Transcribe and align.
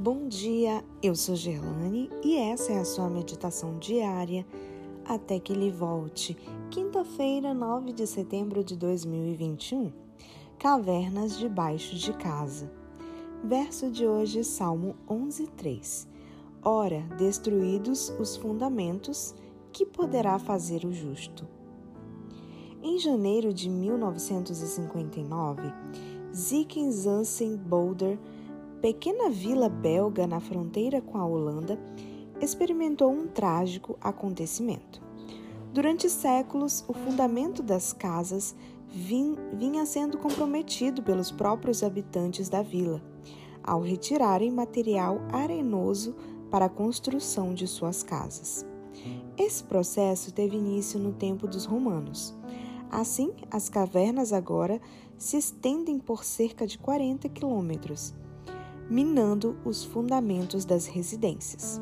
Bom 0.00 0.28
dia, 0.28 0.84
eu 1.02 1.16
sou 1.16 1.34
Gerlane 1.34 2.08
e 2.22 2.36
essa 2.36 2.72
é 2.72 2.78
a 2.78 2.84
sua 2.84 3.10
meditação 3.10 3.80
diária 3.80 4.46
até 5.04 5.40
que 5.40 5.52
ele 5.52 5.72
volte. 5.72 6.36
Quinta-feira, 6.70 7.52
9 7.52 7.92
de 7.92 8.06
setembro 8.06 8.62
de 8.62 8.76
2021. 8.76 9.92
Cavernas 10.56 11.36
debaixo 11.36 11.96
de 11.96 12.12
casa. 12.12 12.70
Verso 13.42 13.90
de 13.90 14.06
hoje, 14.06 14.44
Salmo 14.44 14.94
11:3. 15.08 16.06
Ora, 16.62 17.00
destruídos 17.18 18.10
os 18.20 18.36
fundamentos, 18.36 19.34
que 19.72 19.84
poderá 19.84 20.38
fazer 20.38 20.84
o 20.84 20.92
justo? 20.92 21.44
Em 22.80 23.00
janeiro 23.00 23.52
de 23.52 23.68
1959, 23.68 25.60
Ziekensansen 26.32 27.56
Boulder 27.56 28.16
pequena 28.80 29.28
vila 29.28 29.68
belga 29.68 30.26
na 30.26 30.38
fronteira 30.38 31.00
com 31.00 31.18
a 31.18 31.26
Holanda, 31.26 31.78
experimentou 32.40 33.10
um 33.10 33.26
trágico 33.26 33.98
acontecimento. 34.00 35.02
Durante 35.72 36.08
séculos, 36.08 36.84
o 36.88 36.92
fundamento 36.92 37.62
das 37.62 37.92
casas 37.92 38.54
vinha 38.88 39.84
sendo 39.84 40.16
comprometido 40.16 41.02
pelos 41.02 41.30
próprios 41.30 41.82
habitantes 41.82 42.48
da 42.48 42.62
vila, 42.62 43.02
ao 43.62 43.80
retirarem 43.80 44.50
material 44.50 45.20
arenoso 45.32 46.14
para 46.50 46.66
a 46.66 46.70
construção 46.70 47.52
de 47.52 47.66
suas 47.66 48.02
casas. 48.02 48.64
Esse 49.36 49.62
processo 49.62 50.32
teve 50.32 50.56
início 50.56 50.98
no 50.98 51.12
tempo 51.12 51.46
dos 51.46 51.64
romanos. 51.64 52.34
Assim, 52.90 53.32
as 53.50 53.68
cavernas 53.68 54.32
agora 54.32 54.80
se 55.18 55.36
estendem 55.36 55.98
por 55.98 56.24
cerca 56.24 56.66
de 56.66 56.78
40 56.78 57.28
quilômetros 57.28 58.14
minando 58.90 59.56
os 59.64 59.84
fundamentos 59.84 60.64
das 60.64 60.86
residências. 60.86 61.80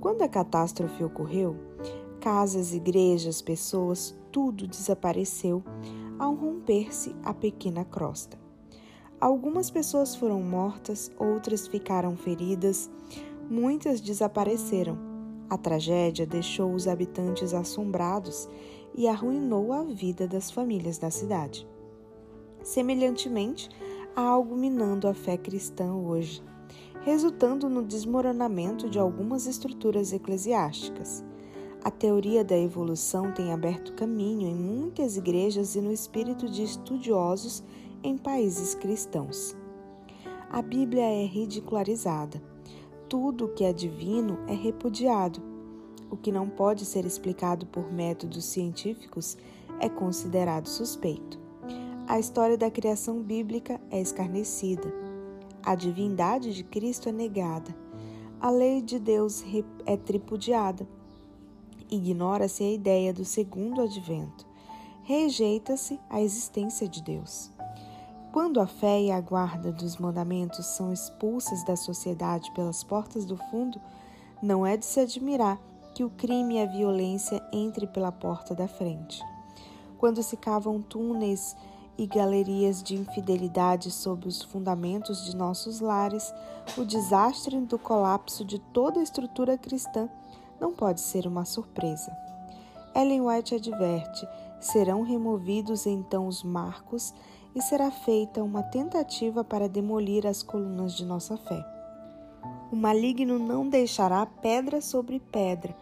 Quando 0.00 0.22
a 0.22 0.28
catástrofe 0.28 1.02
ocorreu, 1.02 1.56
casas, 2.20 2.72
igrejas, 2.74 3.42
pessoas, 3.42 4.14
tudo 4.30 4.66
desapareceu 4.66 5.62
ao 6.18 6.34
romper-se 6.34 7.14
a 7.22 7.34
pequena 7.34 7.84
crosta. 7.84 8.38
Algumas 9.20 9.70
pessoas 9.70 10.14
foram 10.14 10.40
mortas, 10.42 11.10
outras 11.18 11.66
ficaram 11.66 12.16
feridas, 12.16 12.90
muitas 13.48 14.00
desapareceram. 14.00 14.98
A 15.48 15.56
tragédia 15.56 16.26
deixou 16.26 16.74
os 16.74 16.86
habitantes 16.88 17.54
assombrados 17.54 18.48
e 18.94 19.08
arruinou 19.08 19.72
a 19.72 19.82
vida 19.82 20.26
das 20.26 20.50
famílias 20.50 20.98
da 20.98 21.10
cidade. 21.10 21.66
Semelhantemente, 22.62 23.68
há 24.16 24.22
algo 24.22 24.56
minando 24.56 25.08
a 25.08 25.14
fé 25.14 25.36
cristã 25.36 25.92
hoje, 25.92 26.42
resultando 27.02 27.68
no 27.68 27.82
desmoronamento 27.82 28.88
de 28.88 28.98
algumas 28.98 29.46
estruturas 29.46 30.12
eclesiásticas. 30.12 31.24
A 31.82 31.90
teoria 31.90 32.42
da 32.42 32.56
evolução 32.56 33.32
tem 33.32 33.52
aberto 33.52 33.92
caminho 33.92 34.48
em 34.48 34.54
muitas 34.54 35.16
igrejas 35.16 35.74
e 35.74 35.80
no 35.80 35.92
espírito 35.92 36.48
de 36.48 36.62
estudiosos 36.62 37.62
em 38.02 38.16
países 38.16 38.74
cristãos. 38.74 39.54
A 40.48 40.62
Bíblia 40.62 41.04
é 41.04 41.26
ridicularizada. 41.26 42.40
Tudo 43.08 43.46
o 43.46 43.48
que 43.48 43.64
é 43.64 43.72
divino 43.72 44.38
é 44.46 44.54
repudiado. 44.54 45.42
O 46.10 46.16
que 46.16 46.32
não 46.32 46.48
pode 46.48 46.86
ser 46.86 47.04
explicado 47.04 47.66
por 47.66 47.92
métodos 47.92 48.44
científicos 48.44 49.36
é 49.80 49.88
considerado 49.88 50.68
suspeito. 50.68 51.43
A 52.06 52.18
história 52.18 52.58
da 52.58 52.70
criação 52.70 53.22
bíblica 53.22 53.80
é 53.90 53.98
escarnecida. 53.98 54.92
A 55.62 55.74
divindade 55.74 56.52
de 56.52 56.62
Cristo 56.62 57.08
é 57.08 57.12
negada. 57.12 57.74
A 58.38 58.50
lei 58.50 58.82
de 58.82 58.98
Deus 58.98 59.42
é 59.86 59.96
tripudiada. 59.96 60.86
Ignora-se 61.90 62.62
a 62.62 62.70
ideia 62.70 63.10
do 63.10 63.24
segundo 63.24 63.80
advento. 63.80 64.46
Rejeita-se 65.02 65.98
a 66.10 66.20
existência 66.20 66.86
de 66.86 67.02
Deus. 67.02 67.50
Quando 68.30 68.60
a 68.60 68.66
fé 68.66 69.00
e 69.00 69.10
a 69.10 69.20
guarda 69.20 69.72
dos 69.72 69.96
mandamentos 69.96 70.66
são 70.66 70.92
expulsas 70.92 71.64
da 71.64 71.74
sociedade 71.74 72.52
pelas 72.52 72.84
portas 72.84 73.24
do 73.24 73.38
fundo, 73.50 73.80
não 74.42 74.66
é 74.66 74.76
de 74.76 74.84
se 74.84 75.00
admirar 75.00 75.58
que 75.94 76.04
o 76.04 76.10
crime 76.10 76.56
e 76.56 76.60
a 76.60 76.66
violência 76.66 77.42
entrem 77.50 77.88
pela 77.88 78.12
porta 78.12 78.54
da 78.54 78.68
frente. 78.68 79.22
Quando 79.96 80.22
se 80.22 80.36
cavam 80.36 80.82
túneis 80.82 81.56
e 81.96 82.06
galerias 82.06 82.82
de 82.82 82.96
infidelidade 82.96 83.90
sob 83.90 84.26
os 84.26 84.42
fundamentos 84.42 85.24
de 85.24 85.36
nossos 85.36 85.80
lares, 85.80 86.32
o 86.76 86.84
desastre 86.84 87.60
do 87.60 87.78
colapso 87.78 88.44
de 88.44 88.58
toda 88.58 89.00
a 89.00 89.02
estrutura 89.02 89.56
cristã 89.56 90.08
não 90.60 90.72
pode 90.72 91.00
ser 91.00 91.26
uma 91.26 91.44
surpresa. 91.44 92.16
Ellen 92.94 93.22
White 93.22 93.54
adverte: 93.54 94.26
serão 94.60 95.02
removidos 95.02 95.86
então 95.86 96.26
os 96.26 96.42
marcos 96.42 97.14
e 97.54 97.62
será 97.62 97.90
feita 97.90 98.42
uma 98.42 98.62
tentativa 98.62 99.44
para 99.44 99.68
demolir 99.68 100.26
as 100.26 100.42
colunas 100.42 100.94
de 100.94 101.04
nossa 101.04 101.36
fé. 101.36 101.64
O 102.72 102.76
maligno 102.76 103.38
não 103.38 103.68
deixará 103.68 104.26
pedra 104.26 104.80
sobre 104.80 105.20
pedra 105.20 105.76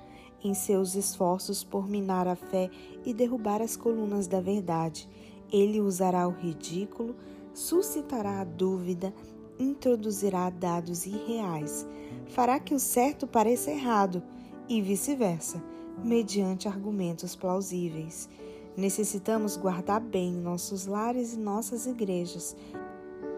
em 0.44 0.54
seus 0.54 0.94
esforços 0.94 1.62
por 1.62 1.88
minar 1.88 2.26
a 2.26 2.34
fé 2.34 2.68
e 3.04 3.14
derrubar 3.14 3.62
as 3.62 3.76
colunas 3.76 4.26
da 4.26 4.40
verdade 4.40 5.08
ele 5.52 5.80
usará 5.80 6.26
o 6.26 6.32
ridículo, 6.32 7.14
suscitará 7.52 8.40
a 8.40 8.44
dúvida, 8.44 9.12
introduzirá 9.58 10.48
dados 10.50 11.06
irreais, 11.06 11.86
fará 12.26 12.58
que 12.58 12.74
o 12.74 12.80
certo 12.80 13.26
pareça 13.26 13.70
errado 13.70 14.22
e 14.68 14.80
vice-versa, 14.80 15.62
mediante 16.02 16.66
argumentos 16.66 17.36
plausíveis. 17.36 18.28
Necessitamos 18.76 19.56
guardar 19.56 20.00
bem 20.00 20.32
nossos 20.32 20.86
lares 20.86 21.34
e 21.34 21.38
nossas 21.38 21.86
igrejas, 21.86 22.56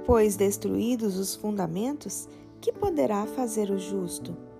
pois 0.06 0.36
destruídos 0.36 1.16
os 1.16 1.34
fundamentos, 1.34 2.28
que 2.60 2.72
poderá 2.72 3.26
fazer 3.26 3.70
o 3.70 3.78
justo? 3.78 4.53